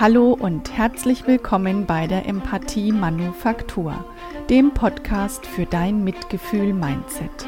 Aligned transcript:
Hallo 0.00 0.32
und 0.32 0.74
herzlich 0.78 1.26
willkommen 1.26 1.84
bei 1.84 2.06
der 2.06 2.24
Empathie 2.24 2.90
Manufaktur, 2.90 4.02
dem 4.48 4.72
Podcast 4.72 5.44
für 5.44 5.66
dein 5.66 6.02
Mitgefühl-Mindset. 6.04 7.46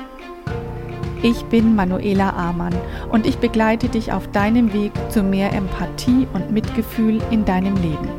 Ich 1.23 1.43
bin 1.47 1.75
Manuela 1.75 2.29
Amann 2.35 2.75
und 3.11 3.27
ich 3.27 3.39
begleite 3.39 3.89
dich 3.89 4.13
auf 4.13 4.31
deinem 4.33 4.75
Weg 4.75 4.93
zu 5.09 5.23
mehr 5.23 5.51
Empathie 5.55 6.29
und 6.35 6.53
Mitgefühl 6.53 7.23
in 7.31 7.47
deinem 7.47 7.75
Leben. 7.77 8.11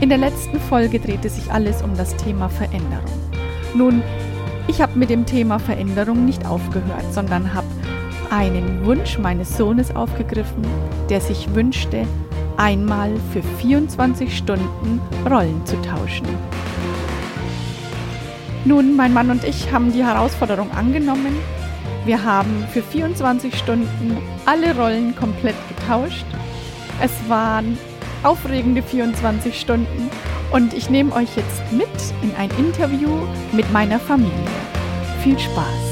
In 0.00 0.08
der 0.08 0.18
letzten 0.18 0.58
Folge 0.58 0.98
drehte 0.98 1.28
sich 1.28 1.52
alles 1.52 1.82
um 1.82 1.96
das 1.96 2.16
Thema 2.16 2.48
Veränderung. 2.48 3.04
Nun, 3.76 4.02
ich 4.66 4.82
habe 4.82 4.98
mit 4.98 5.10
dem 5.10 5.24
Thema 5.24 5.60
Veränderung 5.60 6.24
nicht 6.24 6.44
aufgehört, 6.46 7.14
sondern 7.14 7.54
habe 7.54 7.68
einen 8.28 8.84
Wunsch 8.84 9.20
meines 9.20 9.56
Sohnes 9.56 9.94
aufgegriffen, 9.94 10.64
der 11.08 11.20
sich 11.20 11.54
wünschte, 11.54 12.08
einmal 12.60 13.10
für 13.32 13.42
24 13.42 14.36
Stunden 14.36 15.00
Rollen 15.28 15.64
zu 15.64 15.80
tauschen. 15.80 16.26
Nun, 18.66 18.96
mein 18.96 19.14
Mann 19.14 19.30
und 19.30 19.44
ich 19.44 19.72
haben 19.72 19.92
die 19.92 20.04
Herausforderung 20.04 20.70
angenommen. 20.72 21.34
Wir 22.04 22.22
haben 22.22 22.66
für 22.70 22.82
24 22.82 23.58
Stunden 23.58 24.18
alle 24.44 24.76
Rollen 24.76 25.16
komplett 25.16 25.56
getauscht. 25.68 26.26
Es 27.02 27.12
waren 27.28 27.78
aufregende 28.22 28.82
24 28.82 29.58
Stunden 29.58 30.10
und 30.52 30.74
ich 30.74 30.90
nehme 30.90 31.14
euch 31.14 31.34
jetzt 31.36 31.72
mit 31.72 31.88
in 32.20 32.34
ein 32.36 32.50
Interview 32.58 33.08
mit 33.52 33.72
meiner 33.72 33.98
Familie. 33.98 34.34
Viel 35.22 35.38
Spaß! 35.38 35.89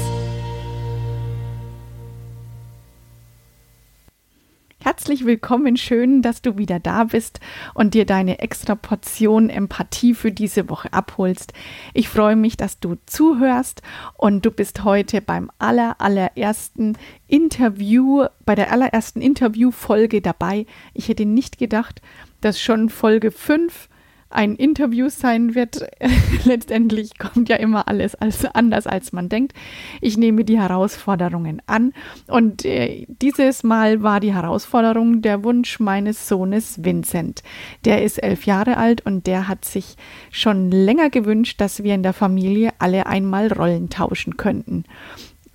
Herzlich 4.99 5.25
willkommen, 5.25 5.77
schön, 5.77 6.21
dass 6.21 6.41
du 6.41 6.57
wieder 6.57 6.77
da 6.77 7.05
bist 7.05 7.39
und 7.73 7.93
dir 7.93 8.05
deine 8.05 8.39
extra 8.39 8.75
Portion 8.75 9.49
Empathie 9.49 10.13
für 10.13 10.29
diese 10.29 10.69
Woche 10.69 10.91
abholst. 10.91 11.53
Ich 11.93 12.09
freue 12.09 12.35
mich, 12.35 12.57
dass 12.57 12.81
du 12.81 12.97
zuhörst 13.05 13.81
und 14.17 14.45
du 14.45 14.51
bist 14.51 14.83
heute 14.83 15.21
beim 15.21 15.51
aller, 15.57 16.01
allerersten 16.01 16.97
Interview, 17.27 18.25
bei 18.43 18.55
der 18.55 18.73
allerersten 18.73 19.21
Interviewfolge 19.21 20.19
dabei. 20.19 20.65
Ich 20.93 21.07
hätte 21.07 21.25
nicht 21.25 21.59
gedacht, 21.59 22.01
dass 22.41 22.59
schon 22.59 22.89
Folge 22.89 23.31
5 23.31 23.87
ein 24.29 24.55
Interview 24.55 25.09
sein 25.09 25.55
wird. 25.55 25.85
Letztendlich 26.45 27.17
kommt 27.17 27.49
ja 27.49 27.55
immer 27.55 27.87
alles 27.87 28.15
als 28.15 28.45
anders, 28.45 28.87
als 28.87 29.11
man 29.11 29.29
denkt. 29.29 29.53
Ich 30.01 30.17
nehme 30.17 30.45
die 30.45 30.59
Herausforderungen 30.59 31.61
an 31.65 31.93
und 32.27 32.65
äh, 32.65 33.05
dieses 33.07 33.63
Mal 33.63 34.03
war 34.03 34.19
die 34.19 34.33
Herausforderung 34.33 35.21
der 35.21 35.43
Wunsch 35.43 35.79
meines 35.79 36.27
Sohnes 36.27 36.83
Vincent. 36.83 37.43
Der 37.85 38.03
ist 38.03 38.21
elf 38.21 38.45
Jahre 38.45 38.77
alt 38.77 39.05
und 39.05 39.27
der 39.27 39.47
hat 39.47 39.65
sich 39.65 39.95
schon 40.31 40.71
länger 40.71 41.09
gewünscht, 41.09 41.59
dass 41.59 41.83
wir 41.83 41.95
in 41.95 42.03
der 42.03 42.13
Familie 42.13 42.71
alle 42.79 43.05
einmal 43.07 43.51
Rollen 43.51 43.89
tauschen 43.89 44.37
könnten. 44.37 44.83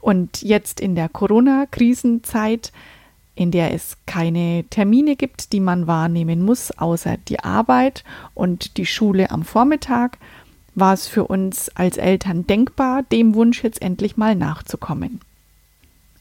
Und 0.00 0.42
jetzt 0.42 0.80
in 0.80 0.95
der 0.95 1.08
Corona-Krisenzeit 1.08 2.72
in 3.34 3.50
der 3.50 3.72
es 3.72 3.96
keine 4.06 4.64
Termine 4.70 5.16
gibt, 5.16 5.52
die 5.52 5.60
man 5.60 5.86
wahrnehmen 5.86 6.42
muss, 6.42 6.70
außer 6.70 7.16
die 7.16 7.40
Arbeit 7.40 8.04
und 8.34 8.77
die 8.77 8.86
Schule 8.86 9.30
am 9.30 9.44
Vormittag, 9.44 10.18
war 10.74 10.92
es 10.92 11.06
für 11.06 11.24
uns 11.24 11.68
als 11.70 11.96
Eltern 11.96 12.46
denkbar, 12.46 13.02
dem 13.05 13.34
Wunsch 13.34 13.62
jetzt 13.62 13.82
endlich 13.82 14.16
mal 14.16 14.34
nachzukommen. 14.34 15.20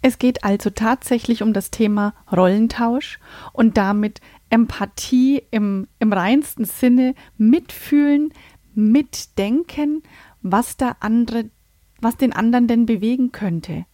Es 0.01 0.19
geht 0.19 0.43
also 0.43 0.69
tatsächlich 0.69 1.41
um 1.41 1.53
das 1.53 1.71
Thema 1.71 2.13
Rollentausch 2.31 3.19
und 3.53 3.77
damit 3.77 4.19
Empathie 4.49 5.41
im, 5.49 5.87
im 5.99 6.13
reinsten 6.13 6.65
Sinne, 6.65 7.15
mitfühlen, 7.37 8.33
mitdenken, 8.75 10.03
was 10.41 10.77
der 10.77 10.97
andere, 10.99 11.45
was 12.01 12.17
den 12.17 12.33
anderen 12.33 12.67
denn 12.67 12.85
bewegen 12.85 13.31
könnte, 13.31 13.85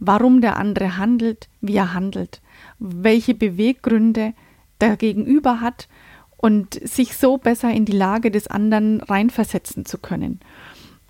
warum 0.00 0.40
der 0.40 0.56
andere 0.56 0.96
handelt, 0.96 1.48
wie 1.60 1.76
er 1.76 1.94
handelt, 1.94 2.40
welche 2.78 3.34
Beweggründe 3.34 4.32
der 4.80 4.96
Gegenüber 4.96 5.60
hat 5.60 5.88
und 6.36 6.74
sich 6.74 7.16
so 7.16 7.36
besser 7.36 7.70
in 7.70 7.84
die 7.84 7.92
Lage 7.92 8.30
des 8.30 8.46
anderen 8.46 9.02
reinversetzen 9.02 9.84
zu 9.84 9.98
können. 9.98 10.40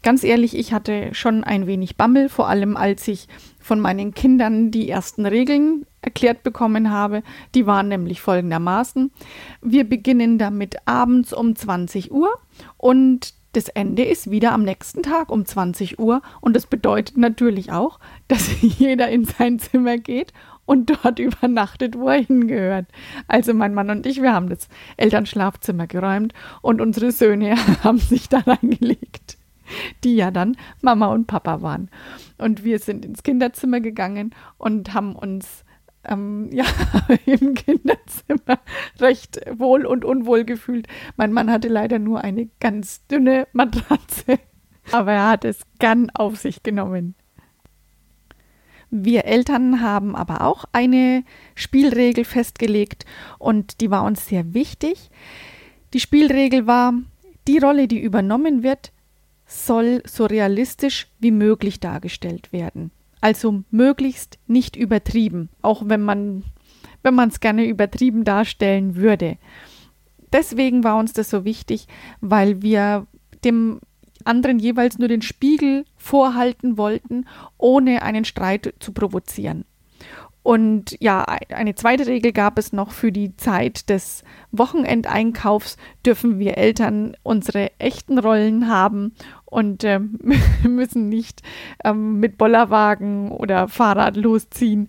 Ganz 0.02 0.24
ehrlich, 0.24 0.56
ich 0.56 0.72
hatte 0.72 1.14
schon 1.14 1.44
ein 1.44 1.66
wenig 1.66 1.96
Bammel, 1.96 2.30
vor 2.30 2.48
allem 2.48 2.76
als 2.76 3.06
ich 3.06 3.28
von 3.60 3.80
meinen 3.80 4.14
Kindern 4.14 4.70
die 4.70 4.88
ersten 4.88 5.26
Regeln 5.26 5.84
erklärt 6.00 6.42
bekommen 6.42 6.90
habe. 6.90 7.22
Die 7.54 7.66
waren 7.66 7.88
nämlich 7.88 8.22
folgendermaßen. 8.22 9.12
Wir 9.60 9.84
beginnen 9.84 10.38
damit 10.38 10.76
abends 10.86 11.34
um 11.34 11.54
20 11.54 12.10
Uhr 12.10 12.30
und 12.78 13.34
das 13.52 13.68
Ende 13.68 14.04
ist 14.04 14.30
wieder 14.30 14.52
am 14.52 14.62
nächsten 14.62 15.02
Tag 15.02 15.30
um 15.30 15.44
20 15.44 15.98
Uhr 15.98 16.22
und 16.40 16.54
das 16.54 16.66
bedeutet 16.66 17.16
natürlich 17.16 17.72
auch, 17.72 17.98
dass 18.28 18.48
jeder 18.60 19.08
in 19.08 19.24
sein 19.24 19.58
Zimmer 19.58 19.98
geht 19.98 20.32
und 20.66 20.90
dort 20.90 21.18
übernachtet, 21.18 21.98
wo 21.98 22.08
er 22.08 22.22
hingehört. 22.22 22.86
Also 23.26 23.52
mein 23.54 23.74
Mann 23.74 23.90
und 23.90 24.06
ich, 24.06 24.22
wir 24.22 24.32
haben 24.32 24.48
das 24.48 24.68
Elternschlafzimmer 24.96 25.86
geräumt 25.86 26.32
und 26.62 26.80
unsere 26.80 27.10
Söhne 27.10 27.56
haben 27.84 27.98
sich 27.98 28.28
da 28.28 28.38
reingelegt, 28.38 29.36
die 30.04 30.16
ja 30.16 30.30
dann 30.30 30.56
Mama 30.80 31.06
und 31.08 31.26
Papa 31.26 31.60
waren. 31.60 31.90
Und 32.38 32.62
wir 32.62 32.78
sind 32.78 33.04
ins 33.04 33.22
Kinderzimmer 33.22 33.80
gegangen 33.80 34.34
und 34.58 34.94
haben 34.94 35.16
uns 35.16 35.64
ähm, 36.04 36.48
ja, 36.52 36.64
im 37.26 37.54
Kinderzimmer 37.54 38.60
recht 38.98 39.40
wohl 39.52 39.86
und 39.86 40.04
unwohl 40.04 40.44
gefühlt. 40.44 40.86
Mein 41.16 41.32
Mann 41.32 41.50
hatte 41.50 41.68
leider 41.68 41.98
nur 41.98 42.22
eine 42.22 42.48
ganz 42.60 43.06
dünne 43.06 43.46
Matratze, 43.52 44.38
aber 44.92 45.12
er 45.12 45.28
hat 45.28 45.44
es 45.44 45.62
gern 45.78 46.10
auf 46.10 46.36
sich 46.36 46.62
genommen. 46.62 47.14
Wir 48.92 49.24
Eltern 49.24 49.80
haben 49.82 50.16
aber 50.16 50.40
auch 50.40 50.64
eine 50.72 51.22
Spielregel 51.54 52.24
festgelegt 52.24 53.06
und 53.38 53.80
die 53.80 53.90
war 53.90 54.02
uns 54.02 54.26
sehr 54.26 54.52
wichtig. 54.52 55.10
Die 55.94 56.00
Spielregel 56.00 56.66
war, 56.66 56.94
die 57.46 57.58
Rolle, 57.58 57.86
die 57.86 58.00
übernommen 58.00 58.64
wird, 58.64 58.92
soll 59.46 60.02
so 60.06 60.26
realistisch 60.26 61.08
wie 61.20 61.30
möglich 61.30 61.78
dargestellt 61.78 62.52
werden. 62.52 62.90
Also 63.20 63.62
möglichst 63.70 64.38
nicht 64.46 64.76
übertrieben, 64.76 65.50
auch 65.62 65.82
wenn 65.86 66.02
man 66.02 66.44
wenn 67.02 67.14
man 67.14 67.30
es 67.30 67.40
gerne 67.40 67.66
übertrieben 67.66 68.24
darstellen 68.24 68.96
würde. 68.96 69.38
Deswegen 70.32 70.84
war 70.84 70.98
uns 70.98 71.12
das 71.12 71.30
so 71.30 71.44
wichtig, 71.44 71.86
weil 72.20 72.62
wir 72.62 73.06
dem 73.44 73.80
anderen 74.24 74.58
jeweils 74.58 74.98
nur 74.98 75.08
den 75.08 75.22
Spiegel 75.22 75.84
vorhalten 75.96 76.76
wollten, 76.76 77.26
ohne 77.56 78.02
einen 78.02 78.24
Streit 78.24 78.74
zu 78.80 78.92
provozieren. 78.92 79.64
Und 80.42 80.96
ja, 81.00 81.24
eine 81.50 81.74
zweite 81.74 82.06
Regel 82.06 82.32
gab 82.32 82.58
es 82.58 82.72
noch 82.72 82.92
für 82.92 83.12
die 83.12 83.36
Zeit 83.36 83.90
des 83.90 84.24
Wochenendeinkaufs 84.52 85.76
dürfen 86.04 86.38
wir 86.38 86.56
Eltern 86.56 87.14
unsere 87.22 87.70
echten 87.78 88.18
Rollen 88.18 88.68
haben 88.68 89.12
und 89.44 89.84
äh, 89.84 90.00
müssen 90.62 91.08
nicht 91.08 91.42
ähm, 91.84 92.20
mit 92.20 92.38
Bollerwagen 92.38 93.30
oder 93.32 93.68
Fahrrad 93.68 94.16
losziehen. 94.16 94.88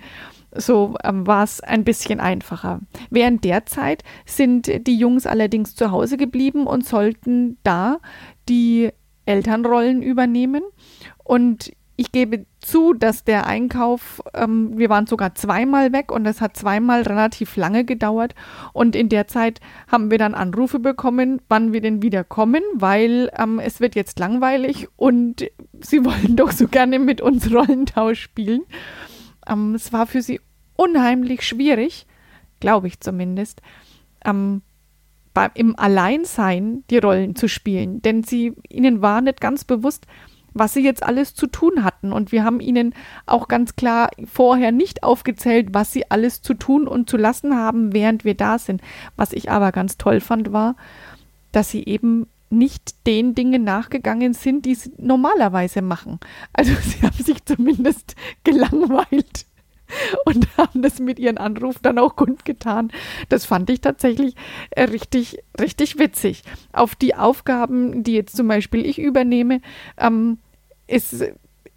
So 0.54 0.96
ähm, 1.04 1.28
war 1.28 1.44
es 1.44 1.62
ein 1.62 1.84
bisschen 1.84 2.20
einfacher. 2.20 2.80
Während 3.10 3.44
der 3.44 3.66
Zeit 3.66 4.04
sind 4.26 4.88
die 4.88 4.98
Jungs 4.98 5.26
allerdings 5.26 5.76
zu 5.76 5.92
Hause 5.92 6.18
geblieben 6.18 6.68
und 6.68 6.86
sollten 6.86 7.58
da 7.64 8.00
die 8.50 8.90
Elternrollen 9.26 10.02
übernehmen. 10.02 10.64
Und 11.24 11.72
ich 12.02 12.12
gebe 12.12 12.48
zu, 12.60 12.94
dass 12.94 13.24
der 13.24 13.46
Einkauf, 13.46 14.24
ähm, 14.34 14.76
wir 14.76 14.90
waren 14.90 15.06
sogar 15.06 15.36
zweimal 15.36 15.94
weg 15.94 16.12
und 16.12 16.26
es 16.26 16.42
hat 16.42 16.58
zweimal 16.58 17.04
relativ 17.04 17.56
lange 17.58 17.86
gedauert. 17.86 18.34
Und 18.74 18.96
in 18.96 19.08
der 19.08 19.28
Zeit 19.28 19.60
haben 19.88 20.10
wir 20.10 20.18
dann 20.18 20.34
Anrufe 20.34 20.80
bekommen, 20.80 21.44
wann 21.48 21.74
wir 21.74 21.82
denn 21.82 22.02
wieder 22.02 22.24
kommen, 22.24 22.64
weil 22.74 23.30
ähm, 23.38 23.60
es 23.60 23.80
wird 23.82 23.94
jetzt 23.94 24.18
langweilig 24.18 24.88
und 24.96 25.46
sie 25.80 26.04
wollen 26.06 26.36
doch 26.36 26.52
so 26.52 26.68
gerne 26.68 26.98
mit 26.98 27.22
uns 27.22 27.54
Rollentausch 27.54 28.20
spielen. 28.20 28.64
Ähm, 29.48 29.76
es 29.76 29.94
war 29.94 30.08
für 30.08 30.24
sie 30.24 30.42
unheimlich 30.76 31.44
schwierig, 31.44 32.08
glaube 32.60 32.88
ich 32.88 33.00
zumindest, 33.00 33.62
ähm, 34.26 34.64
im 35.54 35.78
Alleinsein 35.78 36.84
die 36.90 36.98
Rollen 36.98 37.36
zu 37.36 37.48
spielen, 37.48 38.02
denn 38.02 38.24
sie 38.24 38.54
ihnen 38.70 39.04
war 39.04 39.22
nicht 39.22 39.40
ganz 39.40 39.64
bewusst, 39.66 40.08
was 40.54 40.74
sie 40.74 40.84
jetzt 40.84 41.04
alles 41.04 41.34
zu 41.34 41.48
tun 41.48 41.84
hatten. 41.84 42.12
Und 42.12 42.32
wir 42.32 42.44
haben 42.44 42.60
ihnen 42.60 42.94
auch 43.26 43.48
ganz 43.48 43.76
klar 43.76 44.10
vorher 44.32 44.72
nicht 44.72 45.04
aufgezählt, 45.04 45.70
was 45.72 45.92
sie 45.92 46.10
alles 46.10 46.42
zu 46.42 46.54
tun 46.54 46.88
und 46.88 47.10
zu 47.10 47.18
lassen 47.18 47.56
haben, 47.56 47.94
während 47.94 48.26
wir 48.26 48.36
da 48.36 48.60
sind. 48.60 48.82
Was 49.16 49.34
ich 49.34 49.50
aber 49.50 49.72
ganz 49.72 49.98
toll 49.98 50.20
fand, 50.20 50.52
war, 50.52 50.76
dass 51.52 51.70
sie 51.70 51.86
eben 51.86 52.28
nicht 52.50 53.08
den 53.08 53.34
Dingen 53.34 53.64
nachgegangen 53.64 54.34
sind, 54.34 54.66
die 54.66 54.76
sie 54.76 54.92
normalerweise 54.98 55.82
machen. 55.82 56.20
Also 56.54 56.74
sie 56.82 57.02
haben 57.02 57.24
sich 57.24 57.44
zumindest 57.46 58.16
gelangweilt 58.44 59.46
und 60.26 60.48
haben 60.58 60.82
das 60.82 61.00
mit 61.00 61.20
ihren 61.20 61.38
Anruf 61.38 61.78
dann 61.82 61.98
auch 61.98 62.16
kundgetan. 62.16 62.92
Das 63.30 63.46
fand 63.46 63.70
ich 63.70 63.82
tatsächlich 63.82 64.36
äh, 64.72 64.84
richtig, 64.84 65.40
richtig 65.60 66.00
witzig. 66.00 66.44
Auf 66.74 66.96
die 66.96 67.16
Aufgaben, 67.16 68.04
die 68.04 68.14
jetzt 68.14 68.36
zum 68.36 68.48
Beispiel 68.48 68.86
ich 68.86 69.00
übernehme, 69.00 69.62
ähm, 69.98 70.40
ist, 70.88 71.24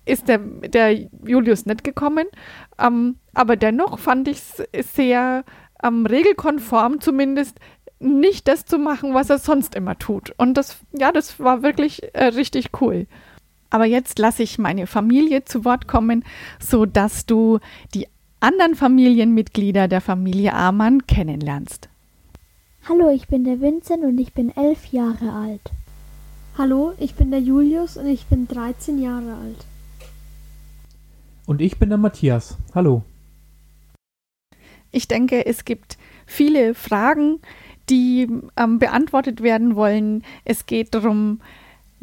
ist 0.04 0.28
der, 0.28 0.38
der 0.38 0.92
Julius 1.24 1.66
nicht 1.66 1.84
gekommen. 1.84 2.26
Ähm, 2.78 3.16
aber 3.32 3.56
dennoch 3.56 3.98
fand 3.98 4.28
ich 4.28 4.38
es 4.72 4.94
sehr 4.94 5.44
ähm, 5.82 6.06
regelkonform, 6.06 7.00
zumindest 7.00 7.58
nicht 8.00 8.48
das 8.48 8.66
zu 8.66 8.78
machen, 8.78 9.14
was 9.14 9.30
er 9.30 9.38
sonst 9.38 9.74
immer 9.74 9.98
tut. 9.98 10.32
Und 10.36 10.54
das, 10.54 10.78
ja, 10.92 11.12
das 11.12 11.40
war 11.40 11.62
wirklich 11.62 12.14
äh, 12.14 12.24
richtig 12.26 12.70
cool. 12.80 13.06
Aber 13.74 13.86
jetzt 13.86 14.20
lasse 14.20 14.44
ich 14.44 14.56
meine 14.60 14.86
Familie 14.86 15.44
zu 15.44 15.64
Wort 15.64 15.88
kommen, 15.88 16.22
sodass 16.60 17.26
du 17.26 17.58
die 17.92 18.06
anderen 18.38 18.76
Familienmitglieder 18.76 19.88
der 19.88 20.00
Familie 20.00 20.54
Amann 20.54 21.08
kennenlernst. 21.08 21.88
Hallo, 22.88 23.10
ich 23.10 23.26
bin 23.26 23.42
der 23.42 23.60
Vincent 23.60 24.04
und 24.04 24.16
ich 24.20 24.32
bin 24.32 24.56
elf 24.56 24.92
Jahre 24.92 25.32
alt. 25.32 25.72
Hallo, 26.56 26.92
ich 27.00 27.16
bin 27.16 27.32
der 27.32 27.40
Julius 27.40 27.96
und 27.96 28.06
ich 28.06 28.26
bin 28.26 28.46
13 28.46 29.02
Jahre 29.02 29.34
alt. 29.42 29.66
Und 31.44 31.60
ich 31.60 31.76
bin 31.76 31.88
der 31.88 31.98
Matthias. 31.98 32.56
Hallo. 32.76 33.02
Ich 34.92 35.08
denke, 35.08 35.46
es 35.46 35.64
gibt 35.64 35.98
viele 36.26 36.74
Fragen, 36.74 37.40
die 37.90 38.28
ähm, 38.56 38.78
beantwortet 38.78 39.42
werden 39.42 39.74
wollen. 39.74 40.22
Es 40.44 40.66
geht 40.66 40.94
darum, 40.94 41.40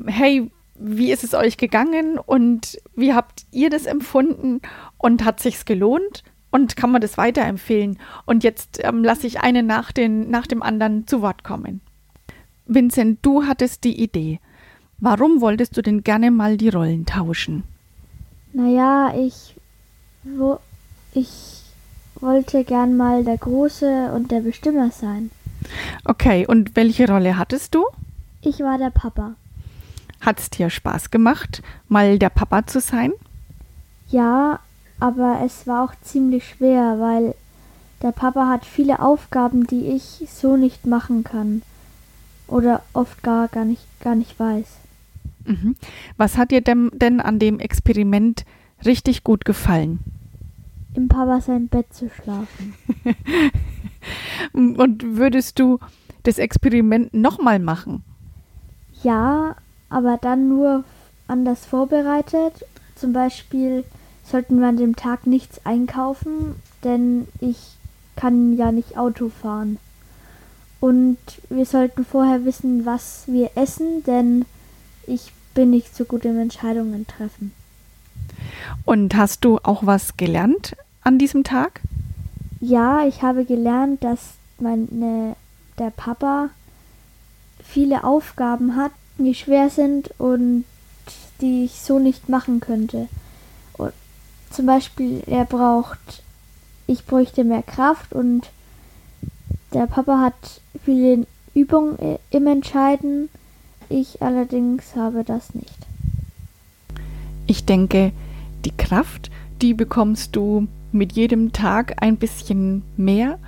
hey, 0.06 0.52
wie 0.84 1.12
ist 1.12 1.24
es 1.24 1.34
euch 1.34 1.58
gegangen 1.58 2.18
und 2.18 2.80
wie 2.96 3.14
habt 3.14 3.46
ihr 3.52 3.70
das 3.70 3.86
empfunden 3.86 4.62
und 4.98 5.24
hat 5.24 5.40
sich's 5.40 5.66
gelohnt 5.66 6.24
und 6.50 6.76
kann 6.76 6.92
man 6.92 7.02
das 7.02 7.18
weiterempfehlen? 7.18 8.00
Und 8.26 8.44
jetzt 8.44 8.80
ähm, 8.84 9.04
lasse 9.04 9.28
ich 9.28 9.42
einen 9.42 9.68
nach, 9.68 9.92
den, 9.92 10.30
nach 10.30 10.48
dem 10.48 10.64
anderen 10.64 11.08
zu 11.08 11.22
Wort 11.22 11.44
kommen. 11.44 11.82
Vincent, 12.66 13.20
du 13.22 13.46
hattest 13.46 13.84
die 13.84 14.02
Idee. 14.02 14.40
Warum 15.00 15.42
wolltest 15.42 15.78
du 15.78 15.82
denn 15.82 16.04
gerne 16.04 16.32
mal 16.32 16.58
die 16.58 16.70
Rollen 16.70 17.06
tauschen? 17.06 17.64
Naja, 18.54 19.14
ich, 19.18 19.56
wo, 20.24 20.60
ich 21.14 21.62
wollte 22.16 22.64
gern 22.64 22.98
mal 22.98 23.24
der 23.24 23.38
Große 23.38 24.12
und 24.14 24.32
der 24.32 24.42
Bestimmer 24.42 24.92
sein. 24.92 25.32
Okay, 26.06 26.46
und 26.48 26.76
welche 26.76 27.08
Rolle 27.08 27.38
hattest 27.38 27.76
du? 27.76 27.86
Ich 28.42 28.60
war 28.60 28.78
der 28.78 28.90
Papa. 28.90 29.36
Hat 30.22 30.40
es 30.40 30.50
dir 30.50 30.70
Spaß 30.70 31.12
gemacht, 31.12 31.62
mal 31.88 32.20
der 32.20 32.30
Papa 32.30 32.66
zu 32.68 32.80
sein? 32.80 33.12
Ja, 34.08 34.60
aber 35.00 35.42
es 35.44 35.66
war 35.66 35.84
auch 35.84 35.94
ziemlich 36.02 36.48
schwer, 36.48 37.00
weil 37.00 37.34
der 38.02 38.12
Papa 38.12 38.48
hat 38.48 38.66
viele 38.66 39.00
Aufgaben, 39.00 39.66
die 39.66 39.88
ich 39.88 40.28
so 40.30 40.58
nicht 40.58 40.86
machen 40.86 41.24
kann 41.24 41.64
oder 42.48 42.84
oft 42.94 43.24
gar, 43.24 43.48
gar, 43.48 43.66
nicht, 43.66 43.84
gar 44.00 44.16
nicht 44.16 44.40
weiß. 44.40 44.78
Mhm. 45.46 45.76
Was 46.18 46.38
hat 46.38 46.52
dir 46.52 46.62
denn, 46.62 46.92
denn 46.94 47.20
an 47.20 47.40
dem 47.40 47.60
Experiment 47.60 48.46
richtig 48.86 49.24
gut 49.24 49.46
gefallen? 49.46 50.00
Im 50.94 51.08
Papa 51.08 51.42
sein 51.42 51.68
Bett 51.68 51.94
zu 51.94 52.10
schlafen. 52.10 52.76
Und 54.54 55.18
würdest 55.18 55.58
du 55.58 55.80
das 56.24 56.38
Experiment 56.38 57.14
nochmal 57.14 57.60
machen? 57.60 58.04
Ja, 59.04 59.56
aber 59.92 60.18
dann 60.20 60.50
nur 60.50 60.84
anders 61.28 61.66
vorbereitet. 61.66 62.66
Zum 62.96 63.14
Beispiel 63.14 63.84
sollten 64.24 64.60
wir 64.60 64.68
an 64.68 64.78
dem 64.78 64.96
Tag 64.96 65.28
nichts 65.28 65.66
einkaufen, 65.66 66.56
denn 66.84 67.28
ich 67.40 67.58
kann 68.16 68.58
ja 68.58 68.72
nicht 68.72 68.98
Auto 68.98 69.30
fahren. 69.30 69.78
Und 70.80 71.18
wir 71.50 71.66
sollten 71.66 72.06
vorher 72.06 72.44
wissen, 72.44 72.86
was 72.86 73.24
wir 73.28 73.52
essen, 73.56 74.04
denn 74.04 74.46
ich 75.06 75.32
bin 75.54 75.70
nicht 75.70 75.96
so 75.96 76.06
gut 76.06 76.26
im 76.26 76.40
Entscheidungen 76.40 77.06
treffen. 77.06 77.54
Und 78.86 79.16
hast 79.16 79.46
du 79.46 79.60
auch 79.62 79.86
was 79.86 80.18
gelernt 80.18 80.76
an 81.04 81.20
diesem 81.20 81.44
Tag? 81.44 81.82
Ja, 82.60 83.06
ich 83.06 83.22
habe 83.22 83.46
gelernt, 83.46 84.04
dass 84.04 84.20
meine, 84.60 85.36
der 85.78 85.92
Papa 85.92 86.50
viele 87.64 88.04
Aufgaben 88.04 88.76
hat, 88.76 88.92
die 89.18 89.36
schwer 89.36 89.70
sind 89.70 90.12
und 90.18 90.66
die 91.42 91.66
ich 91.66 91.82
so 91.82 92.00
nicht 92.00 92.30
machen 92.30 92.60
könnte. 92.60 93.08
Und 93.74 93.94
zum 94.50 94.66
Beispiel, 94.66 95.24
er 95.28 95.46
braucht, 95.46 96.24
ich 96.88 97.06
bräuchte 97.06 97.44
mehr 97.44 97.64
Kraft 97.64 98.14
und 98.14 98.50
der 99.74 99.88
Papa 99.88 100.20
hat 100.20 100.62
viele 100.84 101.26
Übungen 101.54 102.18
im 102.30 102.48
Entscheiden. 102.48 103.30
Ich 103.90 104.22
allerdings 104.22 104.96
habe 104.96 105.24
das 105.24 105.54
nicht. 105.54 105.78
Ich 107.48 107.66
denke, 107.66 108.12
die 108.64 108.76
Kraft, 108.76 109.32
die 109.62 109.74
bekommst 109.74 110.36
du 110.36 110.68
mit 110.92 111.14
jedem 111.14 111.52
Tag 111.54 112.02
ein 112.02 112.18
bisschen 112.18 112.84
mehr 112.98 113.40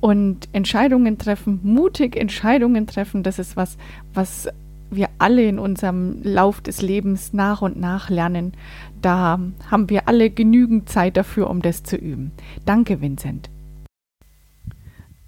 und 0.00 0.48
Entscheidungen 0.52 1.18
treffen, 1.18 1.60
mutig 1.62 2.16
Entscheidungen 2.16 2.86
treffen, 2.86 3.22
das 3.22 3.38
ist 3.38 3.56
was, 3.56 3.76
was 4.14 4.48
wir 4.90 5.08
alle 5.18 5.44
in 5.44 5.58
unserem 5.58 6.20
Lauf 6.22 6.60
des 6.60 6.82
Lebens 6.82 7.32
nach 7.32 7.62
und 7.62 7.78
nach 7.78 8.10
lernen. 8.10 8.52
Da 9.02 9.38
haben 9.70 9.90
wir 9.90 10.08
alle 10.08 10.30
genügend 10.30 10.88
Zeit 10.88 11.16
dafür, 11.16 11.50
um 11.50 11.62
das 11.62 11.82
zu 11.82 11.96
üben. 11.96 12.32
Danke, 12.64 13.00
Vincent. 13.00 13.50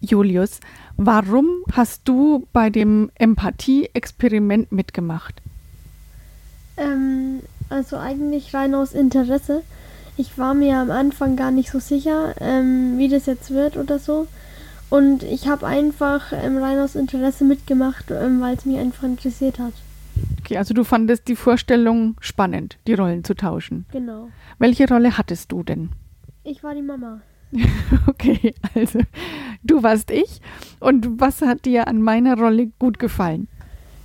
Julius, 0.00 0.60
warum 0.96 1.46
hast 1.72 2.08
du 2.08 2.46
bei 2.52 2.70
dem 2.70 3.10
Empathie-Experiment 3.16 4.70
mitgemacht? 4.70 5.42
Ähm, 6.76 7.40
also 7.68 7.96
eigentlich 7.96 8.54
rein 8.54 8.74
aus 8.74 8.92
Interesse. 8.92 9.62
Ich 10.16 10.38
war 10.38 10.54
mir 10.54 10.78
am 10.78 10.90
Anfang 10.90 11.36
gar 11.36 11.50
nicht 11.50 11.70
so 11.70 11.80
sicher, 11.80 12.34
ähm, 12.40 12.98
wie 12.98 13.08
das 13.08 13.26
jetzt 13.26 13.50
wird 13.50 13.76
oder 13.76 13.98
so. 13.98 14.26
Und 14.90 15.22
ich 15.22 15.48
habe 15.48 15.66
einfach 15.66 16.32
ähm, 16.32 16.56
rein 16.58 16.78
aus 16.78 16.94
Interesse 16.94 17.44
mitgemacht, 17.44 18.10
ähm, 18.10 18.40
weil 18.40 18.56
es 18.56 18.64
mich 18.64 18.78
einfach 18.78 19.04
interessiert 19.04 19.58
hat. 19.58 19.74
Okay, 20.40 20.56
also 20.56 20.74
du 20.74 20.84
fandest 20.84 21.28
die 21.28 21.36
Vorstellung 21.36 22.16
spannend, 22.20 22.78
die 22.86 22.94
Rollen 22.94 23.22
zu 23.22 23.34
tauschen. 23.34 23.86
Genau. 23.92 24.28
Welche 24.58 24.88
Rolle 24.88 25.18
hattest 25.18 25.52
du 25.52 25.62
denn? 25.62 25.90
Ich 26.42 26.62
war 26.62 26.74
die 26.74 26.82
Mama. 26.82 27.20
okay, 28.06 28.54
also 28.74 29.00
du 29.62 29.82
warst 29.82 30.10
ich. 30.10 30.40
Und 30.80 31.20
was 31.20 31.42
hat 31.42 31.66
dir 31.66 31.86
an 31.86 32.00
meiner 32.02 32.36
Rolle 32.38 32.70
gut 32.78 32.98
gefallen? 32.98 33.48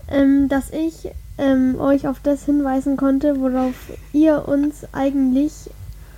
Ähm, 0.09 0.49
dass 0.49 0.69
ich 0.71 1.09
ähm, 1.37 1.79
euch 1.79 2.07
auf 2.07 2.19
das 2.21 2.45
hinweisen 2.45 2.97
konnte, 2.97 3.39
worauf 3.39 3.73
ihr 4.11 4.47
uns 4.47 4.85
eigentlich 4.93 5.69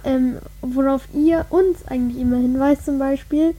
ähm, 0.06 0.38
worauf 0.62 1.08
ihr 1.14 1.46
uns 1.50 1.86
eigentlich 1.88 2.22
immer 2.22 2.38
hinweist, 2.38 2.86
zum 2.86 3.00
Beispiel, 3.00 3.56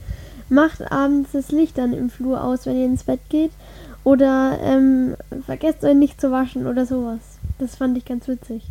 macht 0.49 0.91
abends 0.91 1.31
das 1.33 1.51
Licht 1.51 1.77
dann 1.77 1.93
im 1.93 2.09
Flur 2.09 2.43
aus, 2.43 2.65
wenn 2.65 2.77
ihr 2.77 2.85
ins 2.85 3.03
Bett 3.03 3.19
geht. 3.29 3.51
Oder 4.03 4.59
ähm, 4.61 5.15
vergesst 5.45 5.83
euch 5.83 5.95
nicht 5.95 6.21
zu 6.21 6.31
waschen 6.31 6.65
oder 6.65 6.85
sowas. 6.85 7.19
Das 7.59 7.75
fand 7.75 7.97
ich 7.97 8.05
ganz 8.05 8.27
witzig. 8.27 8.63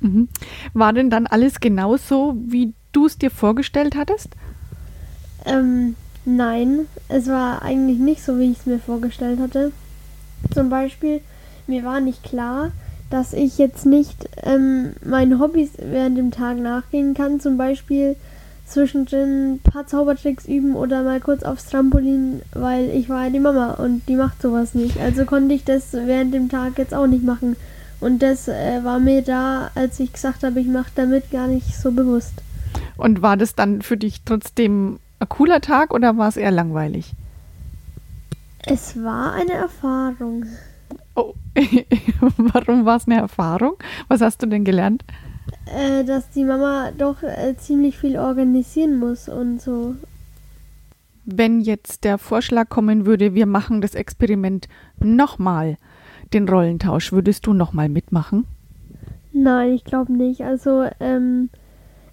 Mhm. 0.00 0.28
War 0.74 0.92
denn 0.92 1.08
dann 1.08 1.26
alles 1.26 1.60
genauso, 1.60 2.36
wie 2.46 2.74
du 2.92 3.06
es 3.06 3.16
dir 3.16 3.30
vorgestellt 3.30 3.96
hattest? 3.96 4.28
Ähm, 5.44 5.96
nein, 6.24 6.80
es 7.08 7.28
war 7.28 7.62
eigentlich 7.62 7.98
nicht 7.98 8.22
so, 8.22 8.38
wie 8.38 8.50
ich 8.50 8.58
es 8.58 8.66
mir 8.66 8.78
vorgestellt 8.78 9.40
hatte. 9.40 9.72
Zum 10.52 10.68
Beispiel, 10.68 11.20
mir 11.66 11.84
war 11.84 12.00
nicht 12.00 12.22
klar, 12.22 12.72
dass 13.10 13.32
ich 13.32 13.58
jetzt 13.58 13.86
nicht 13.86 14.28
ähm, 14.42 14.92
meinen 15.04 15.38
Hobbys 15.40 15.70
während 15.78 16.18
dem 16.18 16.30
Tag 16.32 16.58
nachgehen 16.58 17.14
kann, 17.14 17.40
zum 17.40 17.56
Beispiel 17.56 18.16
zwischendrin 18.66 19.54
ein 19.54 19.58
paar 19.60 19.86
Zaubertricks 19.86 20.46
üben 20.46 20.74
oder 20.74 21.02
mal 21.02 21.20
kurz 21.20 21.42
aufs 21.42 21.66
Trampolin, 21.66 22.42
weil 22.52 22.90
ich 22.90 23.08
war 23.08 23.24
ja 23.24 23.30
die 23.30 23.40
Mama 23.40 23.74
und 23.74 24.06
die 24.08 24.16
macht 24.16 24.42
sowas 24.42 24.74
nicht. 24.74 24.98
Also 24.98 25.24
konnte 25.24 25.54
ich 25.54 25.64
das 25.64 25.92
während 25.92 26.34
dem 26.34 26.48
Tag 26.48 26.78
jetzt 26.78 26.94
auch 26.94 27.06
nicht 27.06 27.24
machen. 27.24 27.56
Und 28.00 28.22
das 28.22 28.48
äh, 28.48 28.84
war 28.84 28.98
mir 28.98 29.22
da, 29.22 29.70
als 29.74 29.98
ich 30.00 30.12
gesagt 30.12 30.42
habe, 30.42 30.60
ich 30.60 30.66
mache 30.66 30.90
damit 30.94 31.30
gar 31.30 31.46
nicht 31.46 31.74
so 31.74 31.92
bewusst. 31.92 32.34
Und 32.96 33.22
war 33.22 33.36
das 33.36 33.54
dann 33.54 33.82
für 33.82 33.96
dich 33.96 34.22
trotzdem 34.24 34.98
ein 35.18 35.28
cooler 35.28 35.60
Tag 35.60 35.94
oder 35.94 36.16
war 36.18 36.28
es 36.28 36.36
eher 36.36 36.50
langweilig? 36.50 37.12
Es 38.66 39.02
war 39.02 39.32
eine 39.32 39.52
Erfahrung. 39.52 40.44
Oh, 41.14 41.34
warum 42.36 42.84
war 42.84 42.96
es 42.96 43.06
eine 43.06 43.16
Erfahrung? 43.16 43.74
Was 44.08 44.20
hast 44.20 44.42
du 44.42 44.46
denn 44.46 44.64
gelernt? 44.64 45.04
Äh, 45.66 46.04
dass 46.04 46.30
die 46.30 46.44
Mama 46.44 46.90
doch 46.96 47.22
äh, 47.22 47.56
ziemlich 47.56 47.98
viel 47.98 48.18
organisieren 48.18 48.98
muss 48.98 49.28
und 49.28 49.60
so. 49.60 49.94
Wenn 51.24 51.60
jetzt 51.60 52.04
der 52.04 52.18
Vorschlag 52.18 52.68
kommen 52.68 53.04
würde, 53.06 53.34
wir 53.34 53.46
machen 53.46 53.80
das 53.80 53.94
Experiment 53.94 54.68
nochmal, 55.00 55.76
den 56.32 56.48
Rollentausch, 56.48 57.12
würdest 57.12 57.46
du 57.46 57.52
nochmal 57.52 57.88
mitmachen? 57.88 58.46
Nein, 59.32 59.72
ich 59.72 59.84
glaube 59.84 60.12
nicht. 60.12 60.42
Also, 60.42 60.84
ähm, 61.00 61.50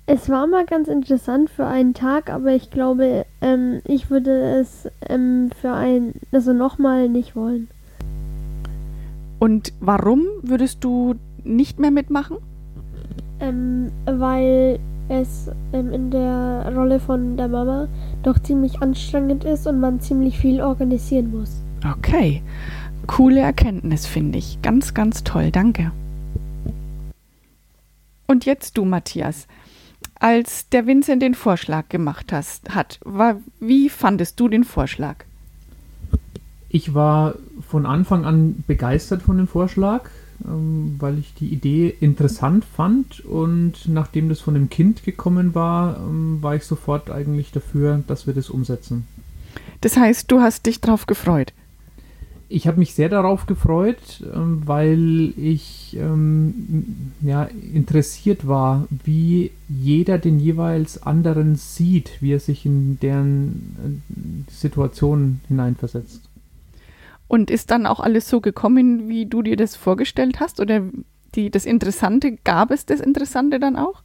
Es 0.05 0.29
war 0.29 0.47
mal 0.47 0.65
ganz 0.65 0.89
interessant 0.89 1.49
für 1.49 1.65
einen 1.65 1.93
Tag, 1.93 2.29
aber 2.29 2.53
ich 2.53 2.69
glaube, 2.69 3.25
ähm, 3.39 3.79
ich 3.85 4.09
würde 4.09 4.59
es 4.59 4.89
ähm, 5.07 5.49
für 5.61 5.71
ein, 5.71 6.15
also 6.33 6.51
nochmal 6.51 7.07
nicht 7.07 7.37
wollen. 7.37 7.69
Und 9.39 9.71
warum 9.79 10.23
würdest 10.41 10.83
du 10.83 11.15
nicht 11.45 11.79
mehr 11.79 11.91
mitmachen? 11.91 12.37
Ähm, 13.43 13.91
weil 14.05 14.79
es 15.09 15.49
ähm, 15.73 15.91
in 15.91 16.11
der 16.11 16.71
Rolle 16.73 16.99
von 16.99 17.35
der 17.35 17.49
Mama 17.49 17.89
doch 18.23 18.39
ziemlich 18.39 18.81
anstrengend 18.81 19.43
ist 19.43 19.67
und 19.67 19.81
man 19.81 19.99
ziemlich 19.99 20.39
viel 20.39 20.61
organisieren 20.61 21.31
muss. 21.31 21.61
Okay, 21.97 22.41
coole 23.05 23.41
Erkenntnis 23.41 24.07
finde 24.07 24.37
ich. 24.37 24.61
Ganz, 24.61 24.93
ganz 24.93 25.25
toll, 25.25 25.51
danke. 25.51 25.91
Und 28.27 28.45
jetzt 28.45 28.77
du, 28.77 28.85
Matthias. 28.85 29.47
Als 30.19 30.69
der 30.69 30.87
Vincent 30.87 31.21
den 31.21 31.33
Vorschlag 31.33 31.89
gemacht 31.89 32.31
hast, 32.31 32.73
hat, 32.73 32.99
war, 33.03 33.41
wie 33.59 33.89
fandest 33.89 34.39
du 34.39 34.47
den 34.47 34.63
Vorschlag? 34.63 35.17
Ich 36.69 36.93
war 36.93 37.35
von 37.67 37.85
Anfang 37.85 38.23
an 38.23 38.63
begeistert 38.65 39.21
von 39.21 39.37
dem 39.37 39.47
Vorschlag, 39.47 40.09
weil 40.45 41.19
ich 41.19 41.33
die 41.35 41.47
Idee 41.47 41.95
interessant 41.99 42.65
fand 42.65 43.23
und 43.25 43.87
nachdem 43.87 44.29
das 44.29 44.41
von 44.41 44.53
dem 44.53 44.69
Kind 44.69 45.03
gekommen 45.03 45.55
war, 45.55 45.97
ähm, 45.97 46.39
war 46.41 46.55
ich 46.55 46.63
sofort 46.63 47.09
eigentlich 47.09 47.51
dafür, 47.51 48.03
dass 48.07 48.27
wir 48.27 48.33
das 48.33 48.49
umsetzen. 48.49 49.07
Das 49.81 49.97
heißt, 49.97 50.31
du 50.31 50.41
hast 50.41 50.65
dich 50.65 50.81
drauf 50.81 51.05
gefreut. 51.07 51.53
Ich 52.49 52.67
habe 52.67 52.77
mich 52.77 52.93
sehr 52.93 53.09
darauf 53.09 53.47
gefreut, 53.47 54.23
ähm, 54.33 54.61
weil 54.65 55.33
ich 55.37 55.97
ähm, 55.99 57.13
ja, 57.21 57.43
interessiert 57.45 58.47
war, 58.47 58.87
wie 58.89 59.51
jeder 59.69 60.19
den 60.19 60.39
jeweils 60.39 61.01
anderen 61.01 61.55
sieht, 61.55 62.21
wie 62.21 62.33
er 62.33 62.39
sich 62.39 62.65
in 62.65 62.99
deren 62.99 64.03
äh, 64.47 64.51
Situation 64.51 65.39
hineinversetzt. 65.47 66.21
Und 67.33 67.49
ist 67.49 67.71
dann 67.71 67.87
auch 67.87 67.99
alles 67.99 68.29
so 68.29 68.41
gekommen, 68.41 69.09
wie 69.09 69.25
du 69.25 69.41
dir 69.41 69.57
das 69.57 69.75
vorgestellt 69.75 70.39
hast? 70.39 70.59
Oder 70.59 70.83
die, 71.33 71.49
das 71.49 71.65
Interessante, 71.65 72.37
gab 72.43 72.69
es 72.69 72.85
das 72.85 72.99
Interessante 72.99 73.59
dann 73.59 73.75
auch? 73.75 74.03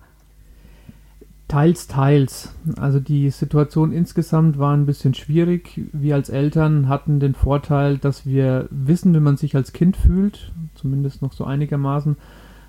Teils, 1.47 1.89
teils. 1.89 2.55
Also 2.81 3.01
die 3.01 3.29
Situation 3.29 3.93
insgesamt 3.93 4.59
war 4.59 4.75
ein 4.75 4.87
bisschen 4.87 5.13
schwierig. 5.13 5.79
Wir 5.93 6.15
als 6.15 6.31
Eltern 6.31 6.89
hatten 6.89 7.21
den 7.21 7.35
Vorteil, 7.35 7.99
dass 7.99 8.25
wir 8.25 8.67
wissen, 8.71 9.13
wie 9.13 9.21
man 9.21 9.37
sich 9.37 9.55
als 9.55 9.75
Kind 9.75 9.99
fühlt, 9.99 10.51
zumindest 10.75 11.21
noch 11.21 11.35
so 11.35 11.45
einigermaßen. 11.45 12.17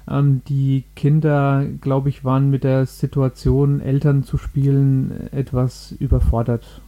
Ähm, 0.09 0.41
die 0.49 0.83
Kinder, 0.93 1.67
glaube 1.79 2.09
ich, 2.09 2.25
waren 2.25 2.49
mit 2.49 2.65
der 2.65 2.85
Situation, 2.85 3.79
Eltern 3.79 4.25
zu 4.25 4.37
spielen, 4.37 5.29
etwas 5.31 5.93
überfordert. 5.93 6.81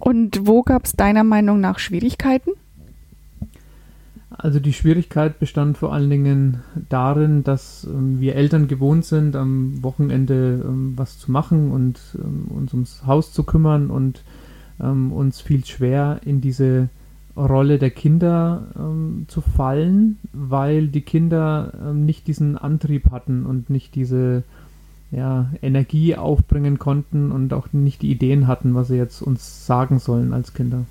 Und 0.00 0.46
wo 0.46 0.62
gab 0.62 0.86
es 0.86 0.92
deiner 0.92 1.24
Meinung 1.24 1.60
nach 1.60 1.78
Schwierigkeiten? 1.78 2.50
Also 4.30 4.58
die 4.58 4.72
Schwierigkeit 4.72 5.38
bestand 5.38 5.76
vor 5.76 5.92
allen 5.92 6.08
Dingen 6.08 6.62
darin, 6.88 7.44
dass 7.44 7.84
ähm, 7.84 8.20
wir 8.20 8.36
Eltern 8.36 8.68
gewohnt 8.68 9.04
sind, 9.04 9.36
am 9.36 9.82
Wochenende 9.82 10.64
ähm, 10.64 10.94
was 10.96 11.18
zu 11.18 11.30
machen 11.30 11.70
und 11.70 12.00
ähm, 12.14 12.46
uns 12.48 12.72
ums 12.72 13.06
Haus 13.06 13.32
zu 13.32 13.44
kümmern 13.44 13.90
und 13.90 14.24
uns 14.82 15.42
fiel 15.42 15.62
schwer 15.66 16.20
in 16.24 16.40
diese 16.40 16.88
Rolle 17.36 17.78
der 17.78 17.90
Kinder 17.90 18.62
zu 19.28 19.42
fallen, 19.42 20.16
weil 20.32 20.88
die 20.88 21.02
Kinder 21.02 21.92
nicht 21.92 22.26
diesen 22.26 22.56
Antrieb 22.56 23.10
hatten 23.10 23.44
und 23.44 23.68
nicht 23.68 23.94
diese 23.94 24.42
ja, 25.10 25.50
Energie 25.62 26.16
aufbringen 26.16 26.78
konnten 26.78 27.32
und 27.32 27.52
auch 27.52 27.72
nicht 27.72 28.02
die 28.02 28.10
Ideen 28.10 28.46
hatten, 28.46 28.74
was 28.74 28.88
sie 28.88 28.96
jetzt 28.96 29.22
uns 29.22 29.66
sagen 29.66 29.98
sollen 29.98 30.32
als 30.32 30.54
Kinder. 30.54 30.84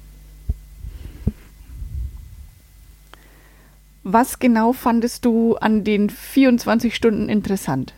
Was 4.04 4.40
genau 4.40 4.74
fandest 4.74 5.26
du 5.26 5.56
an 5.56 5.84
den 5.84 6.10
24 6.10 6.96
Stunden 6.96 7.30
interessant? 7.30 7.94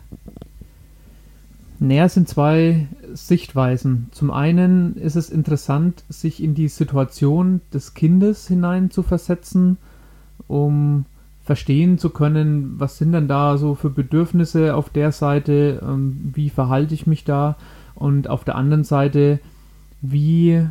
Naja, 1.79 2.05
es 2.05 2.13
sind 2.13 2.27
zwei 2.27 2.87
Sichtweisen. 3.13 4.09
Zum 4.11 4.29
einen 4.29 4.95
ist 4.97 5.15
es 5.15 5.29
interessant, 5.29 6.03
sich 6.09 6.43
in 6.43 6.53
die 6.53 6.67
Situation 6.67 7.61
des 7.73 7.95
Kindes 7.95 8.47
hinein 8.47 8.91
zu 8.91 9.01
versetzen, 9.01 9.77
um 10.47 11.05
verstehen 11.51 11.97
zu 11.97 12.11
können, 12.11 12.79
was 12.79 12.97
sind 12.97 13.11
denn 13.11 13.27
da 13.27 13.57
so 13.57 13.75
für 13.75 13.89
Bedürfnisse 13.89 14.73
auf 14.73 14.89
der 14.89 15.11
Seite, 15.11 15.81
ähm, 15.83 16.31
wie 16.33 16.49
verhalte 16.49 16.93
ich 16.93 17.07
mich 17.07 17.25
da 17.25 17.57
und 17.93 18.29
auf 18.29 18.45
der 18.45 18.55
anderen 18.55 18.85
Seite, 18.85 19.41
wie 19.99 20.65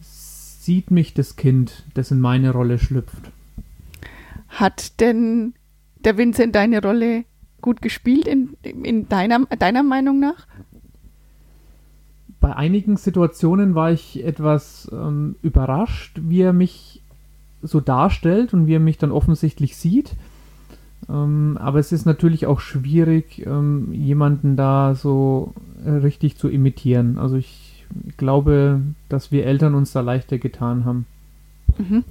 sieht 0.00 0.90
mich 0.90 1.14
das 1.14 1.36
Kind, 1.36 1.84
das 1.94 2.10
in 2.10 2.20
meine 2.20 2.50
Rolle 2.50 2.80
schlüpft. 2.80 3.30
Hat 4.48 5.00
denn 5.00 5.54
der 6.04 6.18
Vincent 6.18 6.52
deine 6.56 6.82
Rolle 6.82 7.26
gut 7.60 7.80
gespielt 7.80 8.26
in, 8.26 8.56
in 8.64 9.08
deiner, 9.08 9.46
deiner 9.46 9.84
Meinung 9.84 10.18
nach? 10.18 10.48
Bei 12.40 12.56
einigen 12.56 12.96
Situationen 12.96 13.76
war 13.76 13.92
ich 13.92 14.24
etwas 14.24 14.90
ähm, 14.92 15.36
überrascht, 15.42 16.18
wie 16.20 16.40
er 16.40 16.52
mich 16.52 17.04
so 17.62 17.80
darstellt 17.80 18.52
und 18.52 18.66
wie 18.66 18.74
er 18.74 18.80
mich 18.80 18.98
dann 18.98 19.12
offensichtlich 19.12 19.76
sieht. 19.76 20.16
Ähm, 21.08 21.58
aber 21.60 21.78
es 21.78 21.92
ist 21.92 22.06
natürlich 22.06 22.46
auch 22.46 22.60
schwierig, 22.60 23.44
ähm, 23.46 23.92
jemanden 23.92 24.56
da 24.56 24.94
so 24.94 25.52
richtig 25.84 26.36
zu 26.36 26.48
imitieren. 26.48 27.18
Also 27.18 27.36
ich 27.36 27.84
glaube, 28.16 28.80
dass 29.08 29.30
wir 29.30 29.46
Eltern 29.46 29.74
uns 29.74 29.92
da 29.92 30.00
leichter 30.00 30.38
getan 30.38 30.84
haben. 30.84 31.06
Mhm. 31.78 32.04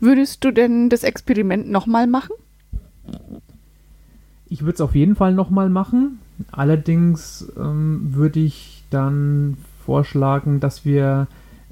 Würdest 0.00 0.44
du 0.44 0.50
denn 0.50 0.88
das 0.88 1.02
Experiment 1.04 1.70
nochmal 1.70 2.06
machen? 2.06 2.32
Ich 4.48 4.62
würde 4.62 4.74
es 4.74 4.80
auf 4.80 4.94
jeden 4.94 5.14
Fall 5.14 5.34
nochmal 5.34 5.68
machen. 5.68 6.20
Allerdings 6.50 7.52
ähm, 7.58 8.14
würde 8.14 8.40
ich 8.40 8.84
dann 8.90 9.58
vorschlagen, 9.84 10.60
dass 10.60 10.84
wir 10.84 11.26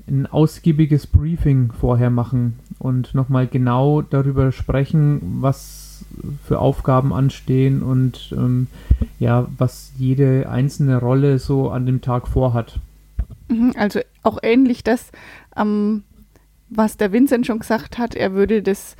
ein 0.09 0.27
ausgiebiges 0.27 1.07
Briefing 1.07 1.73
vorher 1.73 2.11
machen 2.11 2.59
und 2.79 3.15
nochmal 3.15 3.47
genau 3.47 4.03
darüber 4.03 4.53
sprechen, 4.53 5.21
was 5.41 5.86
für 6.45 6.59
Aufgaben 6.59 7.13
anstehen 7.13 7.83
und 7.83 8.35
ähm, 8.37 8.67
ja, 9.19 9.47
was 9.59 9.93
jede 9.99 10.49
einzelne 10.49 10.99
Rolle 10.99 11.39
so 11.39 11.71
an 11.71 11.87
dem 11.87 12.01
Tag 12.01 12.29
vorhat. 12.29 12.79
Mhm, 13.49 13.75
also 13.77 14.01
auch 14.23 14.39
ähnlich 14.43 14.85
das, 14.85 15.11
ähm, 15.57 16.03
was 16.69 16.97
der 16.97 17.13
Vincent 17.13 17.47
schon 17.47 17.61
gesagt 17.61 17.99
hat, 17.99 18.15
er 18.15 18.33
würde 18.33 18.63
das 18.63 18.97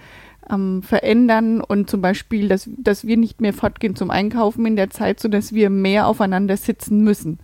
ähm, 0.51 0.83
verändern 0.83 1.61
und 1.61 1.91
zum 1.91 2.01
Beispiel, 2.01 2.49
dass, 2.49 2.71
dass 2.79 3.07
wir 3.07 3.17
nicht 3.17 3.41
mehr 3.41 3.53
fortgehen 3.53 3.97
zum 3.97 4.11
Einkaufen 4.11 4.65
in 4.67 4.77
der 4.77 4.91
Zeit, 4.91 5.21
sodass 5.21 5.53
wir 5.53 5.71
mehr 5.71 6.07
aufeinander 6.07 6.57
sitzen 6.57 7.03
müssen. 7.03 7.39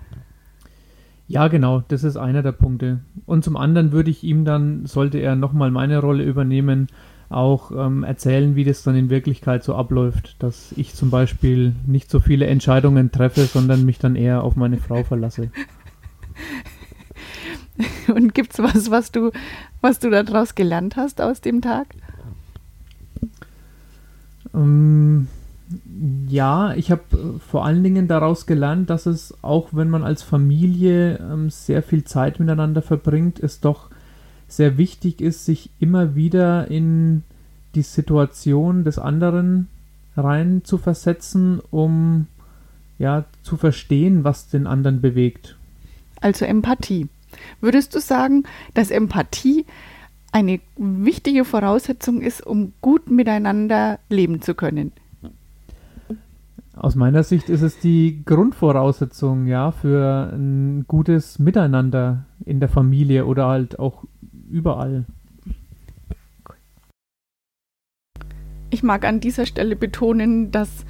Ja, 1.29 1.49
genau, 1.49 1.83
das 1.89 2.05
ist 2.05 2.17
einer 2.17 2.43
der 2.43 2.53
Punkte. 2.53 3.01
Und 3.27 3.43
zum 3.43 3.57
anderen 3.57 3.93
würde 3.93 4.11
ich 4.11 4.23
ihm 4.23 4.45
dann, 4.45 4.87
sollte 4.87 5.19
er 5.19 5.35
nochmal 5.35 5.71
meine 5.71 5.99
Rolle 5.99 6.25
übernehmen, 6.25 6.89
auch 7.33 7.71
ähm, 7.71 8.05
erzählen, 8.05 8.57
wie 8.57 8.65
das 8.65 8.83
dann 8.83 8.97
in 8.97 9.11
Wirklichkeit 9.11 9.65
so 9.65 9.75
abläuft. 9.75 10.37
Dass 10.39 10.73
ich 10.77 10.95
zum 10.95 11.11
Beispiel 11.11 11.75
nicht 11.87 12.11
so 12.11 12.21
viele 12.21 12.47
Entscheidungen 12.47 13.13
treffe, 13.13 13.45
sondern 13.45 13.85
mich 13.85 13.99
dann 13.99 14.17
eher 14.17 14.43
auf 14.43 14.57
meine 14.57 14.79
Frau 14.79 15.05
verlasse. 15.05 15.51
Und 18.15 18.35
gibt 18.35 18.53
es 18.53 18.59
was, 18.59 18.91
was 18.91 19.13
du, 19.13 19.31
was 19.81 19.99
du 19.99 20.11
daraus 20.11 20.55
gelernt 20.55 20.97
hast 20.97 21.21
aus 21.21 21.41
dem 21.41 21.61
Tag? 21.61 21.89
Ähm, 24.55 25.29
ja, 26.29 26.75
ich 26.75 26.91
habe 26.91 27.03
äh, 27.13 27.39
vor 27.39 27.65
allen 27.65 27.83
Dingen 27.83 28.09
daraus 28.09 28.47
gelernt, 28.47 28.91
dass 28.91 29.07
es 29.07 29.35
auch 29.43 29.69
wenn 29.73 29.91
man 29.91 30.05
als 30.05 30.23
Familie 30.23 31.19
ähm, 31.19 31.51
sehr 31.51 31.83
viel 31.83 32.05
Zeit 32.05 32.41
miteinander 32.41 32.83
verbringt, 32.83 33.41
es 33.41 33.61
doch 33.61 33.89
sehr 34.57 34.77
wichtig 34.77 35.21
ist, 35.21 35.45
sich 35.45 35.71
immer 35.81 36.15
wieder 36.15 36.71
in 36.71 37.23
die 37.75 37.83
Situation 37.83 38.85
des 38.85 38.99
anderen 38.99 39.69
rein 40.17 40.63
zu 40.65 40.79
versetzen, 40.79 41.61
um 41.71 42.27
ja 42.99 43.25
zu 43.43 43.57
verstehen, 43.57 44.25
was 44.25 44.49
den 44.49 44.67
anderen 44.67 45.01
bewegt. 45.01 45.57
Also 46.21 46.45
Empathie. 46.45 47.09
Würdest 47.61 47.95
du 47.95 48.01
sagen, 48.01 48.45
dass 48.75 48.91
Empathie 48.91 49.65
eine 50.33 50.61
wichtige 50.77 51.45
Voraussetzung 51.45 52.21
ist, 52.21 52.47
um 52.47 52.73
gut 52.81 53.11
miteinander 53.11 53.99
leben 54.09 54.43
zu 54.43 54.55
können? 54.55 54.93
Aus 56.75 56.95
meiner 56.95 57.23
Sicht 57.23 57.49
ist 57.49 57.63
es 57.63 57.79
die 57.79 58.23
Grundvoraussetzung, 58.25 59.47
ja, 59.47 59.73
für 59.73 60.31
ein 60.33 60.85
gutes 60.89 61.39
Miteinander 61.39 62.25
in 62.45 62.61
der 62.61 62.69
Familie 62.69 63.27
oder 63.27 63.47
halt 63.47 63.79
auch 63.79 64.05
überall. 64.53 65.07
Ich 68.71 68.83
mag 68.83 69.05
an 69.05 69.21
dieser 69.21 69.47
Stelle 69.47 69.77
betonen, 69.77 70.51
dass 70.51 70.85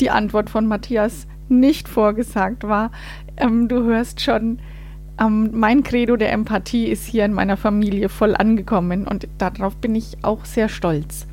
die 0.00 0.10
Antwort 0.10 0.48
von 0.48 0.66
Matthias 0.66 1.26
nicht 1.48 1.88
vorgesagt 1.88 2.64
war. 2.64 2.90
Ähm, 3.36 3.68
du 3.68 3.82
hörst 3.82 4.20
schon, 4.20 4.60
ähm, 5.20 5.50
mein 5.52 5.82
Credo 5.82 6.16
der 6.16 6.32
Empathie 6.32 6.86
ist 6.86 7.04
hier 7.04 7.24
in 7.24 7.34
meiner 7.34 7.56
Familie 7.56 8.08
voll 8.08 8.34
angekommen 8.34 9.06
und 9.06 9.28
darauf 9.36 9.76
bin 9.76 9.94
ich 9.94 10.16
auch 10.22 10.44
sehr 10.44 10.68
stolz. 10.68 11.26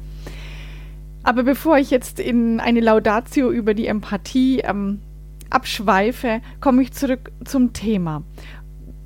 Aber 1.23 1.43
bevor 1.43 1.77
ich 1.77 1.91
jetzt 1.91 2.19
in 2.19 2.59
eine 2.59 2.81
Laudatio 2.81 3.51
über 3.51 3.73
die 3.73 3.87
Empathie 3.87 4.59
ähm, 4.59 4.99
abschweife, 5.49 6.41
komme 6.59 6.81
ich 6.81 6.93
zurück 6.93 7.31
zum 7.45 7.73
Thema, 7.73 8.23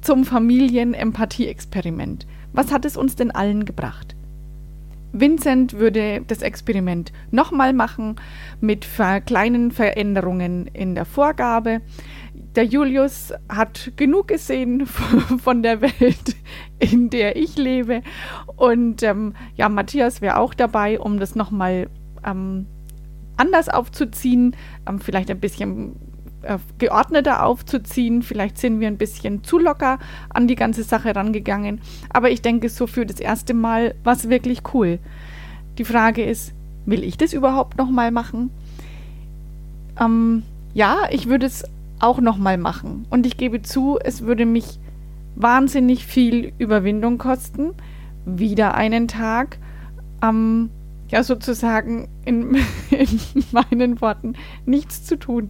zum 0.01 0.25
Familienempathie-Experiment. 0.25 2.25
Was 2.53 2.71
hat 2.71 2.85
es 2.85 2.97
uns 2.97 3.15
denn 3.15 3.31
allen 3.31 3.65
gebracht? 3.65 4.15
Vincent 5.13 5.73
würde 5.73 6.21
das 6.25 6.41
Experiment 6.41 7.11
nochmal 7.31 7.73
machen 7.73 8.15
mit 8.61 8.87
kleinen 9.25 9.71
Veränderungen 9.71 10.67
in 10.67 10.95
der 10.95 11.05
Vorgabe. 11.05 11.81
Der 12.55 12.65
Julius 12.65 13.33
hat 13.49 13.91
genug 13.97 14.29
gesehen 14.29 14.85
von 15.43 15.63
der 15.63 15.81
Welt, 15.81 16.35
in 16.79 17.09
der 17.09 17.35
ich 17.35 17.57
lebe. 17.57 18.03
Und 18.55 19.03
ähm, 19.03 19.33
ja, 19.55 19.67
Matthias 19.69 20.21
wäre 20.21 20.37
auch 20.37 20.53
dabei, 20.53 20.99
um 20.99 21.19
das 21.19 21.35
nochmal 21.35 21.89
ähm, 22.25 22.67
anders 23.37 23.69
aufzuziehen, 23.69 24.55
ähm, 24.87 24.99
vielleicht 24.99 25.29
ein 25.29 25.39
bisschen 25.39 25.95
äh, 26.43 26.57
geordneter 26.77 27.45
aufzuziehen. 27.45 28.21
Vielleicht 28.21 28.57
sind 28.57 28.79
wir 28.79 28.87
ein 28.87 28.97
bisschen 28.97 29.43
zu 29.43 29.59
locker 29.59 29.99
an 30.29 30.47
die 30.47 30.55
ganze 30.55 30.83
Sache 30.83 31.15
rangegangen. 31.15 31.81
Aber 32.09 32.29
ich 32.29 32.41
denke, 32.41 32.69
so 32.69 32.87
für 32.87 33.05
das 33.05 33.19
erste 33.19 33.53
Mal 33.53 33.95
war 34.03 34.13
es 34.13 34.29
wirklich 34.29 34.61
cool. 34.73 34.99
Die 35.77 35.85
Frage 35.85 36.23
ist, 36.23 36.53
will 36.85 37.03
ich 37.03 37.17
das 37.17 37.33
überhaupt 37.33 37.77
nochmal 37.77 38.11
machen? 38.11 38.49
Ähm, 39.99 40.43
ja, 40.73 40.97
ich 41.11 41.27
würde 41.27 41.45
es 41.45 41.63
auch 41.99 42.19
nochmal 42.19 42.57
machen. 42.57 43.05
Und 43.09 43.25
ich 43.25 43.37
gebe 43.37 43.61
zu, 43.61 43.99
es 44.03 44.21
würde 44.21 44.45
mich 44.45 44.79
wahnsinnig 45.35 46.05
viel 46.05 46.53
Überwindung 46.57 47.17
kosten. 47.17 47.71
Wieder 48.25 48.75
einen 48.75 49.07
Tag. 49.07 49.57
Ähm, 50.21 50.69
ja 51.11 51.23
sozusagen 51.23 52.07
in, 52.25 52.55
in, 52.89 53.19
meinen 53.51 54.01
Worten 54.01 54.33
nichts 54.65 55.03
zu 55.03 55.17
tun. 55.17 55.49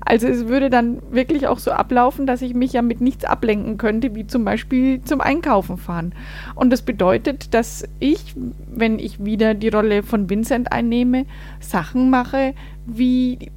Also 0.00 0.28
es 0.28 0.46
würde 0.46 0.70
dann 0.70 1.02
wirklich 1.10 1.46
auch 1.46 1.58
so 1.58 1.72
ablaufen, 1.72 2.26
dass 2.26 2.42
ich 2.42 2.54
mich 2.54 2.74
ja 2.74 2.82
mit 2.82 3.00
nichts 3.00 3.24
ablenken 3.24 3.78
könnte, 3.78 4.14
wie 4.14 4.26
zum 4.26 4.44
Beispiel 4.44 5.02
zum 5.02 5.20
Einkaufen 5.20 5.78
fahren. 5.78 6.14
Und 6.54 6.70
das 6.70 6.82
bedeutet, 6.82 7.54
dass 7.54 7.84
ich, 7.98 8.34
wenn 8.70 8.98
ich 8.98 9.24
wieder 9.24 9.54
die 9.54 9.68
Rolle 9.68 10.02
von 10.02 10.30
Vincent 10.30 10.70
einnehme, 10.72 11.26
Sachen 11.60 12.10
mache 12.10 12.54
wie 12.86 13.50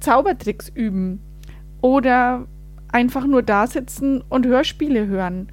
Zaubertricks 0.00 0.68
üben 0.68 1.20
oder 1.80 2.46
einfach 2.92 3.26
nur 3.26 3.42
da 3.42 3.66
sitzen 3.66 4.22
und 4.28 4.46
Hörspiele 4.46 5.06
hören 5.06 5.48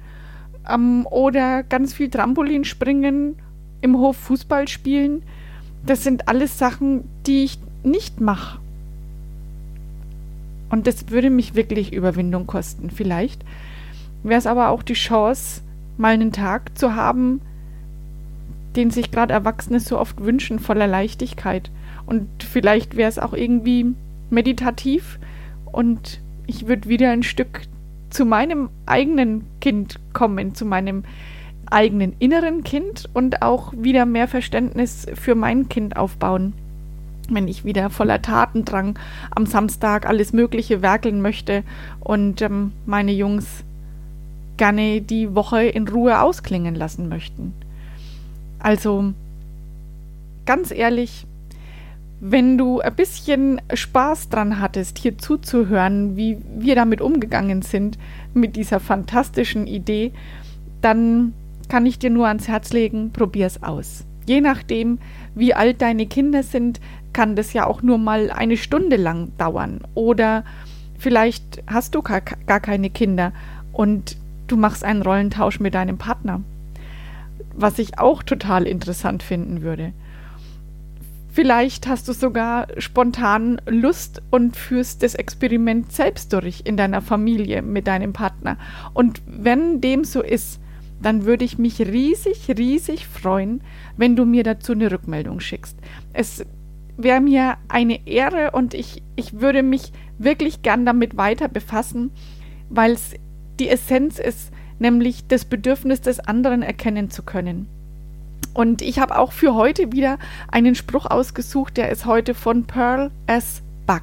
ähm, 0.68 1.06
oder 1.10 1.62
ganz 1.62 1.94
viel 1.94 2.08
Trampolin 2.08 2.64
springen 2.64 3.36
im 3.84 3.98
Hof 3.98 4.16
Fußball 4.16 4.66
spielen, 4.66 5.22
das 5.84 6.02
sind 6.02 6.26
alles 6.26 6.58
Sachen, 6.58 7.04
die 7.26 7.44
ich 7.44 7.58
nicht 7.82 8.18
mache. 8.18 8.58
Und 10.70 10.86
das 10.86 11.10
würde 11.10 11.28
mich 11.28 11.54
wirklich 11.54 11.92
Überwindung 11.92 12.46
kosten. 12.46 12.90
Vielleicht 12.90 13.44
wäre 14.22 14.38
es 14.38 14.46
aber 14.46 14.70
auch 14.70 14.82
die 14.82 14.94
Chance, 14.94 15.60
mal 15.98 16.14
einen 16.14 16.32
Tag 16.32 16.76
zu 16.78 16.94
haben, 16.94 17.42
den 18.74 18.90
sich 18.90 19.10
gerade 19.10 19.34
Erwachsene 19.34 19.78
so 19.80 19.98
oft 19.98 20.24
wünschen, 20.24 20.58
voller 20.58 20.86
Leichtigkeit. 20.86 21.70
Und 22.06 22.26
vielleicht 22.42 22.96
wäre 22.96 23.10
es 23.10 23.18
auch 23.18 23.34
irgendwie 23.34 23.94
meditativ 24.30 25.18
und 25.70 26.20
ich 26.46 26.66
würde 26.66 26.88
wieder 26.88 27.10
ein 27.10 27.22
Stück 27.22 27.60
zu 28.08 28.24
meinem 28.24 28.70
eigenen 28.86 29.44
Kind 29.60 30.00
kommen, 30.14 30.54
zu 30.54 30.64
meinem 30.64 31.04
eigenen 31.70 32.14
inneren 32.18 32.64
Kind 32.64 33.08
und 33.14 33.42
auch 33.42 33.72
wieder 33.76 34.06
mehr 34.06 34.28
Verständnis 34.28 35.06
für 35.14 35.34
mein 35.34 35.68
Kind 35.68 35.96
aufbauen. 35.96 36.52
Wenn 37.30 37.48
ich 37.48 37.64
wieder 37.64 37.90
voller 37.90 38.20
Tatendrang 38.20 38.98
am 39.34 39.46
Samstag 39.46 40.06
alles 40.06 40.32
Mögliche 40.32 40.82
werkeln 40.82 41.22
möchte 41.22 41.62
und 42.00 42.42
ähm, 42.42 42.72
meine 42.86 43.12
Jungs 43.12 43.64
gerne 44.56 45.00
die 45.00 45.34
Woche 45.34 45.64
in 45.64 45.88
Ruhe 45.88 46.20
ausklingen 46.20 46.74
lassen 46.74 47.08
möchten. 47.08 47.54
Also 48.58 49.12
ganz 50.46 50.70
ehrlich, 50.70 51.26
wenn 52.20 52.56
du 52.56 52.80
ein 52.80 52.94
bisschen 52.94 53.60
Spaß 53.72 54.28
dran 54.28 54.60
hattest, 54.60 54.98
hier 54.98 55.18
zuzuhören, 55.18 56.16
wie 56.16 56.38
wir 56.56 56.74
damit 56.74 57.00
umgegangen 57.00 57.62
sind, 57.62 57.98
mit 58.32 58.56
dieser 58.56 58.80
fantastischen 58.80 59.66
Idee, 59.66 60.12
dann 60.80 61.34
kann 61.68 61.86
ich 61.86 61.98
dir 61.98 62.10
nur 62.10 62.28
ans 62.28 62.48
Herz 62.48 62.72
legen, 62.72 63.10
probier's 63.12 63.62
aus. 63.62 64.04
Je 64.26 64.40
nachdem, 64.40 64.98
wie 65.34 65.54
alt 65.54 65.82
deine 65.82 66.06
Kinder 66.06 66.42
sind, 66.42 66.80
kann 67.12 67.36
das 67.36 67.52
ja 67.52 67.66
auch 67.66 67.82
nur 67.82 67.98
mal 67.98 68.30
eine 68.30 68.56
Stunde 68.56 68.96
lang 68.96 69.32
dauern. 69.38 69.80
Oder 69.94 70.44
vielleicht 70.98 71.62
hast 71.66 71.94
du 71.94 72.02
gar, 72.02 72.20
gar 72.20 72.60
keine 72.60 72.90
Kinder 72.90 73.32
und 73.72 74.16
du 74.46 74.56
machst 74.56 74.84
einen 74.84 75.02
Rollentausch 75.02 75.60
mit 75.60 75.74
deinem 75.74 75.98
Partner. 75.98 76.40
Was 77.54 77.78
ich 77.78 77.98
auch 77.98 78.22
total 78.22 78.66
interessant 78.66 79.22
finden 79.22 79.62
würde. 79.62 79.92
Vielleicht 81.34 81.88
hast 81.88 82.06
du 82.06 82.12
sogar 82.12 82.68
spontan 82.78 83.60
Lust 83.66 84.22
und 84.30 84.56
führst 84.56 85.02
das 85.02 85.16
Experiment 85.16 85.90
selbst 85.90 86.32
durch 86.32 86.62
in 86.64 86.76
deiner 86.76 87.02
Familie 87.02 87.60
mit 87.60 87.88
deinem 87.88 88.12
Partner. 88.12 88.56
Und 88.92 89.20
wenn 89.26 89.80
dem 89.80 90.04
so 90.04 90.22
ist, 90.22 90.60
dann 91.04 91.26
würde 91.26 91.44
ich 91.44 91.58
mich 91.58 91.80
riesig, 91.80 92.48
riesig 92.56 93.06
freuen, 93.06 93.60
wenn 93.98 94.16
du 94.16 94.24
mir 94.24 94.42
dazu 94.42 94.72
eine 94.72 94.90
Rückmeldung 94.90 95.38
schickst. 95.38 95.76
Es 96.14 96.44
wäre 96.96 97.20
mir 97.20 97.58
eine 97.68 98.06
Ehre 98.06 98.52
und 98.52 98.72
ich, 98.72 99.02
ich 99.14 99.38
würde 99.38 99.62
mich 99.62 99.92
wirklich 100.16 100.62
gern 100.62 100.86
damit 100.86 101.18
weiter 101.18 101.48
befassen, 101.48 102.10
weil 102.70 102.92
es 102.92 103.14
die 103.60 103.68
Essenz 103.68 104.18
ist, 104.18 104.50
nämlich 104.78 105.26
das 105.26 105.44
Bedürfnis 105.44 106.00
des 106.00 106.20
anderen 106.20 106.62
erkennen 106.62 107.10
zu 107.10 107.22
können. 107.22 107.68
Und 108.54 108.80
ich 108.80 108.98
habe 108.98 109.18
auch 109.18 109.32
für 109.32 109.54
heute 109.54 109.92
wieder 109.92 110.18
einen 110.50 110.74
Spruch 110.74 111.04
ausgesucht, 111.04 111.76
der 111.76 111.90
ist 111.90 112.06
heute 112.06 112.34
von 112.34 112.64
Pearl 112.64 113.10
S. 113.26 113.60
Buck, 113.86 114.02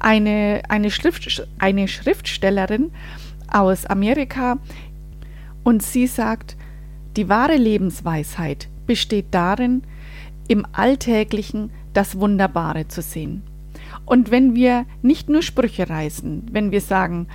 eine, 0.00 0.60
eine, 0.68 0.90
Schrift, 0.90 1.46
eine 1.58 1.88
Schriftstellerin 1.88 2.90
aus 3.50 3.86
Amerika, 3.86 4.58
und 5.66 5.82
sie 5.82 6.06
sagt, 6.06 6.56
die 7.16 7.28
wahre 7.28 7.56
Lebensweisheit 7.56 8.68
besteht 8.86 9.26
darin, 9.32 9.82
im 10.46 10.64
Alltäglichen 10.70 11.70
das 11.92 12.20
Wunderbare 12.20 12.86
zu 12.86 13.02
sehen. 13.02 13.42
Und 14.04 14.30
wenn 14.30 14.54
wir 14.54 14.86
nicht 15.02 15.28
nur 15.28 15.42
Sprüche 15.42 15.90
reißen, 15.90 16.44
wenn 16.52 16.70
wir 16.70 16.80
sagen, 16.80 17.26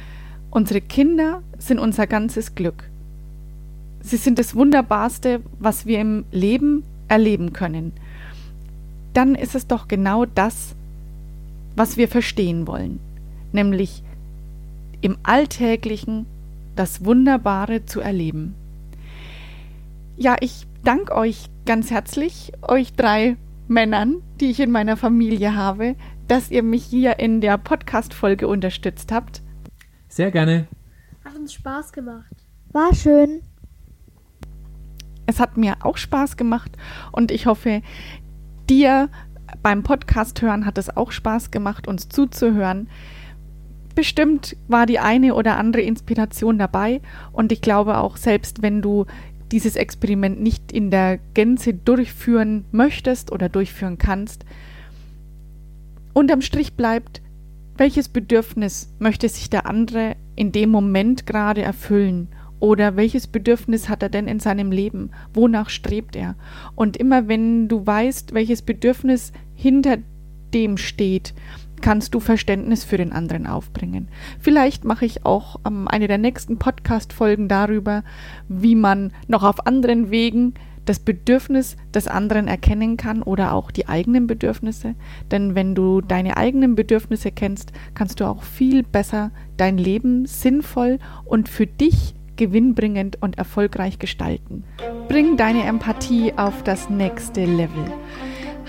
unsere 0.49 0.79
Kinder 0.79 1.43
sind 1.57 1.77
unser 1.77 2.07
ganzes 2.07 2.55
Glück, 2.55 2.85
sie 3.99 4.15
sind 4.15 4.39
das 4.39 4.55
Wunderbarste, 4.55 5.41
was 5.59 5.85
wir 5.85 5.99
im 5.99 6.23
Leben 6.31 6.83
erleben 7.09 7.51
können, 7.51 7.91
dann 9.11 9.35
ist 9.35 9.55
es 9.55 9.67
doch 9.67 9.89
genau 9.89 10.23
das, 10.23 10.73
was 11.75 11.97
wir 11.97 12.07
verstehen 12.07 12.65
wollen, 12.65 13.01
nämlich 13.51 14.03
im 15.01 15.17
Alltäglichen 15.21 16.27
das 16.75 17.05
Wunderbare 17.05 17.85
zu 17.85 18.01
erleben. 18.01 18.55
Ja, 20.17 20.35
ich 20.39 20.67
danke 20.83 21.15
euch 21.15 21.49
ganz 21.65 21.91
herzlich, 21.91 22.51
euch 22.61 22.93
drei 22.93 23.37
Männern, 23.67 24.21
die 24.39 24.51
ich 24.51 24.59
in 24.59 24.71
meiner 24.71 24.97
Familie 24.97 25.55
habe, 25.55 25.95
dass 26.27 26.51
ihr 26.51 26.63
mich 26.63 26.83
hier 26.83 27.19
in 27.19 27.41
der 27.41 27.57
Podcast-Folge 27.57 28.47
unterstützt 28.47 29.11
habt. 29.11 29.41
Sehr 30.07 30.31
gerne. 30.31 30.67
Hat 31.23 31.35
uns 31.35 31.53
Spaß 31.53 31.91
gemacht. 31.93 32.35
War 32.71 32.93
schön. 32.93 33.41
Es 35.25 35.39
hat 35.39 35.57
mir 35.57 35.77
auch 35.81 35.97
Spaß 35.97 36.37
gemacht 36.37 36.77
und 37.11 37.31
ich 37.31 37.45
hoffe, 37.45 37.81
dir 38.69 39.09
beim 39.61 39.83
Podcast 39.83 40.41
hören 40.41 40.65
hat 40.65 40.77
es 40.77 40.95
auch 40.95 41.11
Spaß 41.11 41.51
gemacht, 41.51 41.87
uns 41.87 42.09
zuzuhören 42.09 42.89
bestimmt 43.93 44.55
war 44.67 44.85
die 44.85 44.99
eine 44.99 45.35
oder 45.35 45.57
andere 45.57 45.81
Inspiration 45.81 46.57
dabei 46.57 47.01
und 47.31 47.51
ich 47.51 47.61
glaube 47.61 47.97
auch, 47.97 48.17
selbst 48.17 48.61
wenn 48.61 48.81
du 48.81 49.05
dieses 49.51 49.75
Experiment 49.75 50.41
nicht 50.41 50.71
in 50.71 50.91
der 50.91 51.19
Gänze 51.33 51.73
durchführen 51.73 52.65
möchtest 52.71 53.31
oder 53.31 53.49
durchführen 53.49 53.97
kannst, 53.97 54.45
unterm 56.13 56.41
Strich 56.41 56.73
bleibt, 56.73 57.21
welches 57.77 58.09
Bedürfnis 58.09 58.93
möchte 58.99 59.27
sich 59.27 59.49
der 59.49 59.65
andere 59.65 60.15
in 60.35 60.51
dem 60.51 60.69
Moment 60.69 61.25
gerade 61.25 61.61
erfüllen? 61.61 62.27
Oder 62.59 62.95
welches 62.95 63.25
Bedürfnis 63.25 63.89
hat 63.89 64.03
er 64.03 64.09
denn 64.09 64.27
in 64.27 64.39
seinem 64.39 64.71
Leben? 64.71 65.09
Wonach 65.33 65.69
strebt 65.69 66.15
er? 66.15 66.35
Und 66.75 66.95
immer 66.95 67.27
wenn 67.27 67.67
du 67.67 67.85
weißt, 67.85 68.35
welches 68.35 68.61
Bedürfnis 68.61 69.31
hinter 69.55 69.97
dem 70.53 70.77
steht, 70.77 71.33
kannst 71.81 72.13
du 72.13 72.19
Verständnis 72.19 72.83
für 72.83 72.97
den 72.97 73.11
anderen 73.11 73.47
aufbringen. 73.47 74.07
Vielleicht 74.39 74.85
mache 74.85 75.05
ich 75.05 75.25
auch 75.25 75.59
ähm, 75.65 75.87
eine 75.87 76.07
der 76.07 76.17
nächsten 76.17 76.57
Podcast-Folgen 76.57 77.47
darüber, 77.47 78.03
wie 78.47 78.75
man 78.75 79.11
noch 79.27 79.43
auf 79.43 79.65
anderen 79.65 80.11
Wegen 80.11 80.53
das 80.85 80.99
Bedürfnis 80.99 81.77
des 81.93 82.07
anderen 82.07 82.47
erkennen 82.47 82.97
kann 82.97 83.21
oder 83.21 83.53
auch 83.53 83.71
die 83.71 83.87
eigenen 83.87 84.27
Bedürfnisse. 84.27 84.95
Denn 85.29 85.55
wenn 85.55 85.75
du 85.75 86.01
deine 86.01 86.37
eigenen 86.37 86.75
Bedürfnisse 86.75 87.31
kennst, 87.31 87.71
kannst 87.93 88.19
du 88.19 88.25
auch 88.25 88.43
viel 88.43 88.83
besser 88.83 89.31
dein 89.57 89.77
Leben 89.77 90.25
sinnvoll 90.25 90.99
und 91.25 91.49
für 91.49 91.67
dich 91.67 92.15
gewinnbringend 92.35 93.21
und 93.21 93.37
erfolgreich 93.37 93.99
gestalten. 93.99 94.63
Bring 95.07 95.37
deine 95.37 95.63
Empathie 95.63 96.33
auf 96.35 96.63
das 96.63 96.89
nächste 96.89 97.45
Level. 97.45 97.85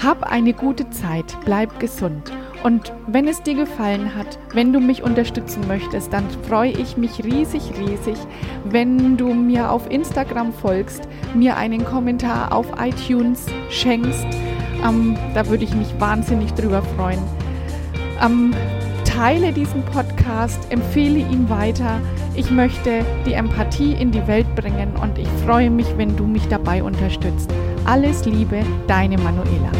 Hab 0.02 0.24
eine 0.24 0.52
gute 0.52 0.90
Zeit, 0.90 1.38
bleib 1.44 1.80
gesund 1.80 2.32
und 2.62 2.92
wenn 3.06 3.26
es 3.26 3.42
dir 3.42 3.54
gefallen 3.54 4.14
hat, 4.14 4.38
wenn 4.52 4.72
du 4.72 4.80
mich 4.80 5.02
unterstützen 5.02 5.62
möchtest, 5.66 6.12
dann 6.12 6.24
freue 6.48 6.70
ich 6.70 6.96
mich 6.96 7.24
riesig, 7.24 7.62
riesig, 7.78 8.16
wenn 8.64 9.16
du 9.16 9.34
mir 9.34 9.70
auf 9.70 9.90
Instagram 9.90 10.52
folgst, 10.52 11.08
mir 11.34 11.56
einen 11.56 11.84
Kommentar 11.84 12.52
auf 12.52 12.66
iTunes 12.80 13.46
schenkst. 13.68 14.26
Ähm, 14.86 15.16
da 15.34 15.46
würde 15.48 15.64
ich 15.64 15.74
mich 15.74 15.88
wahnsinnig 15.98 16.52
drüber 16.54 16.82
freuen. 16.96 17.22
Ähm, 18.24 18.54
teile 19.04 19.52
diesen 19.52 19.82
Podcast, 19.86 20.70
empfehle 20.70 21.18
ihn 21.18 21.50
weiter. 21.50 22.00
Ich 22.34 22.50
möchte 22.50 23.04
die 23.26 23.32
Empathie 23.34 23.92
in 23.92 24.12
die 24.12 24.26
Welt 24.26 24.46
bringen 24.54 24.92
und 25.02 25.18
ich 25.18 25.28
freue 25.44 25.70
mich, 25.70 25.86
wenn 25.96 26.16
du 26.16 26.26
mich 26.26 26.46
dabei 26.48 26.82
unterstützt. 26.82 27.50
Alles 27.84 28.24
Liebe, 28.24 28.60
deine 28.86 29.18
Manuela. 29.18 29.72